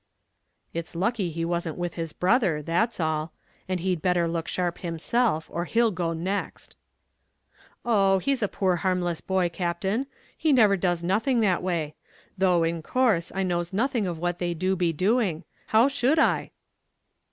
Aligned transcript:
"It's 0.73 0.95
lucky 0.95 1.29
he 1.29 1.45
wasn't 1.45 1.77
with 1.77 1.93
his 1.93 2.11
brother, 2.11 2.63
that's 2.63 2.99
all: 2.99 3.33
and 3.69 3.81
he'd 3.81 4.01
better 4.01 4.27
look 4.27 4.47
sharp 4.47 4.79
himself, 4.79 5.47
or 5.53 5.65
he'll 5.65 5.91
go 5.91 6.11
next." 6.11 6.75
"Oh, 7.85 8.17
he's 8.17 8.41
a 8.41 8.47
poor 8.47 8.77
harmless 8.77 9.21
boy, 9.21 9.47
Captain. 9.49 10.07
He 10.35 10.53
never 10.53 10.75
does 10.75 11.03
nothing 11.03 11.41
that 11.41 11.61
way: 11.61 11.93
though, 12.35 12.63
in 12.63 12.81
course, 12.81 13.31
I 13.35 13.43
knows 13.43 13.73
nothing 13.73 14.07
of 14.07 14.17
what 14.17 14.39
they 14.39 14.55
do 14.55 14.75
be 14.75 14.91
doing; 14.91 15.43
how 15.67 15.87
should 15.87 16.17
I?" 16.17 16.49